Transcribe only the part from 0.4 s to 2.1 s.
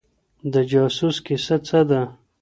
د جاسوس کيسه څه ده؟